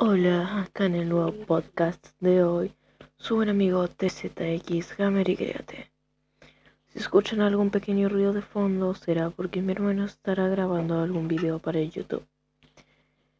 Hola, 0.00 0.60
acá 0.62 0.84
en 0.84 0.94
el 0.94 1.08
nuevo 1.08 1.32
podcast 1.44 2.10
de 2.20 2.44
hoy, 2.44 2.72
su 3.16 3.34
buen 3.34 3.48
amigo 3.48 3.88
TZX 3.88 4.96
Gamer 4.96 5.28
y 5.28 5.36
Créate. 5.36 5.90
Si 6.86 7.00
escuchan 7.00 7.40
algún 7.40 7.70
pequeño 7.70 8.08
ruido 8.08 8.32
de 8.32 8.40
fondo, 8.40 8.94
será 8.94 9.30
porque 9.30 9.60
mi 9.60 9.72
hermano 9.72 10.04
estará 10.04 10.46
grabando 10.46 11.00
algún 11.00 11.26
video 11.26 11.58
para 11.58 11.82
YouTube. 11.82 12.24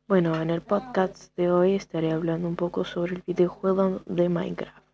Bueno, 0.08 0.34
en 0.42 0.50
el 0.50 0.60
podcast 0.60 1.32
de 1.36 1.48
hoy 1.48 1.76
estaré 1.76 2.10
hablando 2.10 2.48
un 2.48 2.56
poco 2.56 2.84
sobre 2.84 3.14
el 3.14 3.22
videojuego 3.24 4.02
de 4.06 4.28
Minecraft. 4.28 4.84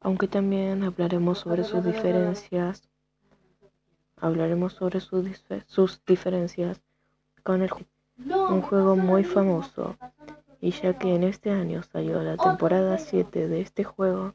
Aunque 0.00 0.26
también 0.26 0.82
hablaremos 0.82 1.38
sobre 1.38 1.62
sus 1.62 1.84
diferencias. 1.84 2.88
Hablaremos 4.16 4.72
sobre 4.72 4.98
sus, 4.98 5.28
sus 5.68 6.04
diferencias 6.04 6.82
con 7.44 7.62
el 7.62 7.70
un 8.18 8.62
juego 8.62 8.96
muy 8.96 9.24
famoso, 9.24 9.96
y 10.60 10.72
ya 10.72 10.98
que 10.98 11.14
en 11.14 11.22
este 11.22 11.50
año 11.50 11.82
salió 11.82 12.22
la 12.22 12.36
temporada 12.36 12.98
7 12.98 13.48
de 13.48 13.60
este 13.60 13.84
juego, 13.84 14.34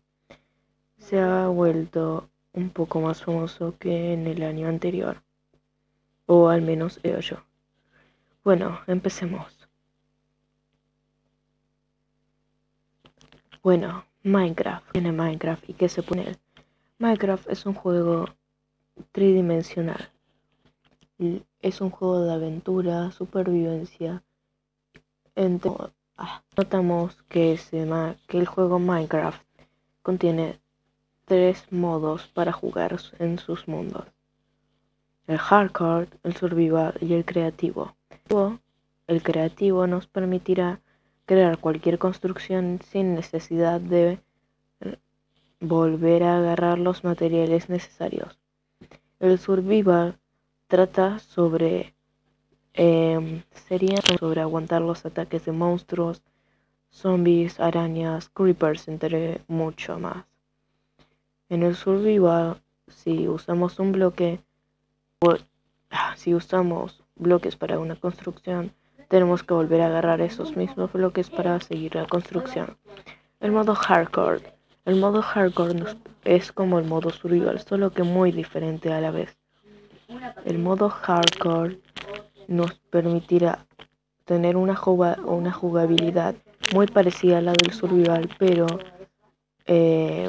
se 0.98 1.20
ha 1.20 1.48
vuelto 1.48 2.30
un 2.54 2.70
poco 2.70 3.02
más 3.02 3.24
famoso 3.24 3.76
que 3.78 4.14
en 4.14 4.28
el 4.28 4.44
año 4.44 4.68
anterior, 4.68 5.22
o 6.26 6.48
al 6.48 6.62
menos 6.62 7.02
yo. 7.02 7.38
Bueno, 8.44 8.80
empecemos. 8.88 9.68
Bueno, 13.62 14.06
Minecraft. 14.24 14.92
Tiene 14.92 15.12
Minecraft 15.12 15.70
y 15.70 15.74
qué 15.74 15.88
se 15.88 16.04
pone 16.04 16.38
Minecraft 17.00 17.50
es 17.50 17.66
un 17.66 17.74
juego 17.74 18.26
tridimensional 19.12 20.10
es 21.18 21.82
un 21.82 21.90
juego 21.90 22.22
de 22.22 22.34
aventura, 22.34 23.12
supervivencia. 23.12 24.24
Ah, 26.16 26.44
notamos 26.56 27.22
que, 27.24 27.60
que 28.28 28.38
el 28.38 28.46
juego 28.46 28.80
Minecraft 28.80 29.42
contiene 30.02 30.60
tres 31.26 31.72
modos 31.72 32.28
para 32.28 32.52
jugar 32.52 32.98
en 33.20 33.40
sus 33.40 33.68
mundos. 33.68 34.06
El 35.26 35.38
hardcore, 35.38 36.10
el 36.24 36.36
survival 36.36 36.96
y 37.02 37.14
el 37.14 37.26
creativo. 37.26 37.96
El 39.08 39.24
creativo 39.24 39.88
nos 39.88 40.08
permitirá 40.08 40.82
crear 41.26 41.58
cualquier 41.58 41.98
construcción 41.98 42.80
sin 42.92 43.16
necesidad 43.16 43.80
de 43.80 44.20
volver 45.60 46.24
a 46.24 46.38
agarrar 46.38 46.78
los 46.78 47.04
materiales 47.04 47.70
necesarios. 47.70 48.38
El 49.20 49.40
survival 49.40 50.20
trata 50.74 51.20
sobre 51.20 51.94
sería 53.52 54.00
sobre 54.18 54.42
aguantar 54.42 54.82
los 54.82 55.06
ataques 55.06 55.46
de 55.46 55.52
monstruos, 55.52 56.24
zombies, 56.90 57.60
arañas, 57.60 58.30
creepers, 58.30 58.88
entre 58.88 59.42
mucho 59.48 60.00
más. 60.00 60.26
En 61.48 61.62
el 61.62 61.76
survival, 61.76 62.60
si 62.88 63.28
usamos 63.28 63.78
un 63.78 63.92
bloque, 63.92 64.40
ah, 65.92 66.16
si 66.16 66.34
usamos 66.34 67.04
bloques 67.18 67.56
para 67.56 67.78
una 67.78 67.96
construcción, 67.96 68.74
tenemos 69.10 69.44
que 69.44 69.54
volver 69.54 69.80
a 69.82 69.86
agarrar 69.86 70.22
esos 70.22 70.58
mismos 70.58 70.92
bloques 70.92 71.30
para 71.30 71.60
seguir 71.60 71.94
la 71.94 72.08
construcción. 72.08 72.78
El 73.42 73.52
modo 73.52 73.76
hardcore. 73.76 74.42
El 74.86 74.96
modo 74.96 75.22
hardcore 75.22 75.98
es 76.26 76.52
como 76.52 76.80
el 76.80 76.86
modo 76.86 77.12
survival, 77.12 77.60
solo 77.60 77.92
que 77.92 78.02
muy 78.02 78.32
diferente 78.32 78.92
a 78.92 79.00
la 79.00 79.12
vez. 79.12 79.43
El 80.46 80.60
modo 80.60 80.90
hardcore 80.90 81.80
nos 82.48 82.74
permitirá 82.90 83.66
tener 84.26 84.56
una, 84.56 84.76
jugabilidad 84.76 86.36
muy 86.74 86.88
parecida 86.88 87.40
a 87.40 87.42
la 87.42 87.54
del 87.54 87.74
survival, 87.74 88.30
pero 88.38 88.68
eh, 89.66 90.28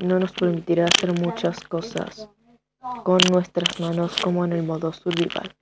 no 0.00 0.18
nos 0.18 0.32
permitirá 0.32 0.86
hacer 0.86 1.12
muchas 1.20 1.60
cosas 1.60 2.28
con 3.02 3.18
nuestras 3.30 3.80
manos 3.80 4.16
como 4.18 4.44
en 4.44 4.52
el 4.52 4.62
modo 4.62 4.92
survival. 4.92 5.54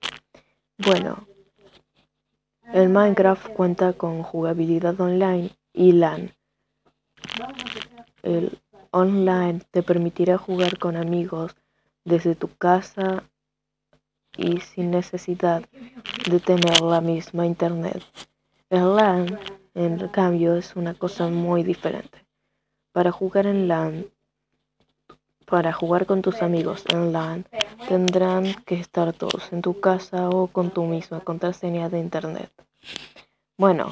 Bueno, 0.77 1.27
el 2.73 2.89
Minecraft 2.89 3.49
cuenta 3.53 3.93
con 3.93 4.23
jugabilidad 4.23 4.99
online 4.99 5.51
y 5.73 5.93
LAN. 5.93 6.31
El 8.23 8.59
online 8.91 9.61
te 9.71 9.83
permitirá 9.83 10.37
jugar 10.37 10.77
con 10.79 10.97
amigos 10.97 11.55
desde 12.03 12.35
tu 12.35 12.47
casa 12.55 13.23
y 14.37 14.59
sin 14.61 14.91
necesidad 14.91 15.63
de 16.29 16.39
tener 16.39 16.81
la 16.81 17.01
misma 17.01 17.45
internet. 17.45 18.03
El 18.69 18.95
LAN, 18.95 19.39
en 19.73 20.07
cambio, 20.09 20.55
es 20.55 20.75
una 20.75 20.93
cosa 20.93 21.27
muy 21.27 21.63
diferente. 21.63 22.25
Para 22.91 23.11
jugar 23.11 23.45
en 23.47 23.67
LAN, 23.67 24.05
para 25.45 25.71
jugar 25.73 26.05
con 26.05 26.21
tus 26.21 26.41
amigos 26.41 26.83
en 26.91 27.13
LAN, 27.13 27.45
tendrán 27.87 28.53
que 28.65 28.75
estar 28.75 29.13
todos 29.13 29.51
en 29.53 29.61
tu 29.61 29.79
casa 29.79 30.29
o 30.29 30.47
con 30.47 30.71
tu 30.71 30.83
misma 30.85 31.19
contraseña 31.19 31.89
de 31.89 31.99
internet. 31.99 32.51
Bueno, 33.57 33.91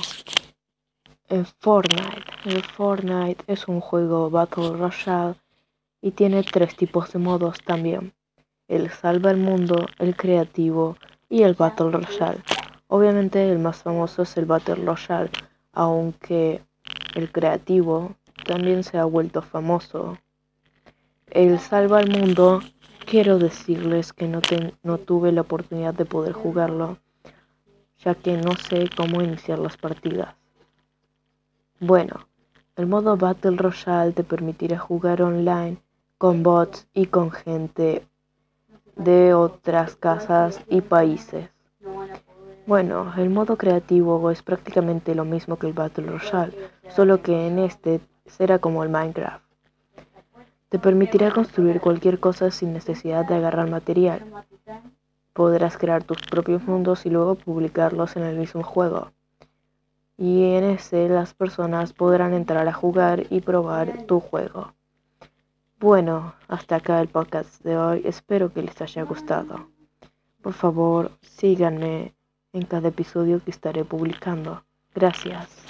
en 1.30 1.46
Fortnite. 1.46 2.24
El 2.46 2.64
Fortnite 2.64 3.44
es 3.48 3.68
un 3.68 3.80
juego 3.80 4.30
Battle 4.30 4.72
Royale 4.72 5.36
y 6.02 6.12
tiene 6.12 6.44
tres 6.44 6.76
tipos 6.76 7.12
de 7.14 7.20
modos 7.20 7.60
también 7.64 8.14
el 8.68 8.90
Salva 8.90 9.32
el 9.32 9.38
Mundo, 9.38 9.86
el 10.00 10.16
Creativo 10.16 10.98
y 11.30 11.44
el 11.44 11.54
Battle 11.54 11.92
Royale. 11.92 12.42
Obviamente 12.88 13.52
el 13.52 13.60
más 13.60 13.84
famoso 13.84 14.22
es 14.22 14.38
el 14.38 14.46
Battle 14.46 14.76
Royale, 14.76 15.30
aunque 15.74 16.62
el 17.16 17.32
Creativo 17.32 18.16
también 18.46 18.84
se 18.84 18.98
ha 18.98 19.06
vuelto 19.06 19.42
famoso. 19.42 20.18
El 21.30 21.60
Salva 21.60 22.02
el 22.02 22.12
Mundo, 22.12 22.62
quiero 23.06 23.40
decirles 23.40 24.14
que 24.14 24.28
no, 24.28 24.42
no 24.84 24.98
tuve 24.98 25.32
la 25.32 25.42
oportunidad 25.42 25.94
de 25.94 26.06
poder 26.06 26.34
jugarlo, 26.34 26.98
ya 28.04 28.16
que 28.16 28.38
no 28.38 28.56
sé 28.56 28.90
cómo 28.96 29.22
iniciar 29.22 29.60
las 29.60 29.78
partidas. 29.78 30.36
Bueno, 31.80 32.28
el 32.76 32.88
modo 32.88 33.18
Battle 33.18 33.58
Royale 33.58 34.14
te 34.14 34.24
permitirá 34.24 34.80
jugar 34.80 35.22
online 35.22 35.78
con 36.18 36.44
bots 36.44 36.88
y 36.94 37.08
con 37.08 37.32
gente 37.32 38.08
de 38.96 39.34
otras 39.34 39.96
casas 39.96 40.62
y 40.70 40.82
países. 40.82 41.50
Bueno, 42.66 43.14
el 43.18 43.30
modo 43.30 43.58
creativo 43.58 44.32
es 44.32 44.42
prácticamente 44.42 45.16
lo 45.16 45.26
mismo 45.26 45.58
que 45.58 45.68
el 45.68 45.74
Battle 45.74 46.08
Royale, 46.08 46.56
solo 46.90 47.22
que 47.22 47.48
en 47.48 47.60
este 47.60 48.00
será 48.26 48.60
como 48.60 48.84
el 48.84 48.90
Minecraft. 48.90 49.44
Te 50.70 50.80
permitirá 50.80 51.32
construir 51.32 51.82
cualquier 51.82 52.20
cosa 52.20 52.50
sin 52.52 52.74
necesidad 52.74 53.28
de 53.28 53.36
agarrar 53.36 53.70
material. 53.70 54.24
Podrás 55.34 55.78
crear 55.78 56.04
tus 56.04 56.18
propios 56.22 56.64
mundos 56.64 57.06
y 57.06 57.10
luego 57.10 57.36
publicarlos 57.36 58.16
en 58.16 58.24
el 58.24 58.38
mismo 58.38 58.64
juego. 58.64 59.12
Y 60.18 60.54
en 60.54 60.64
ese 60.64 61.10
las 61.10 61.34
personas 61.34 61.92
podrán 61.92 62.34
entrar 62.34 62.68
a 62.68 62.74
jugar 62.74 63.26
y 63.30 63.42
probar 63.42 64.04
tu 64.08 64.20
juego. 64.20 64.74
Bueno, 65.84 66.34
hasta 66.48 66.78
acá 66.78 67.02
el 67.02 67.10
podcast 67.10 67.62
de 67.62 67.76
hoy. 67.76 68.04
Espero 68.06 68.54
que 68.54 68.62
les 68.64 68.82
haya 68.82 69.04
gustado. 69.04 69.68
Por 70.42 70.54
favor, 70.54 71.12
síganme 71.20 72.14
en 72.54 72.62
cada 72.62 72.88
episodio 72.88 73.44
que 73.44 73.52
estaré 73.52 73.84
publicando. 73.84 74.64
Gracias. 74.96 75.63